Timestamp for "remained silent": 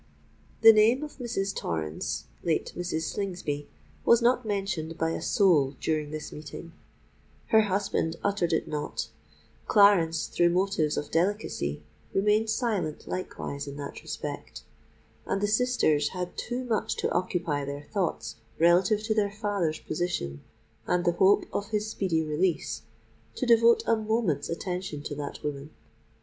12.15-13.07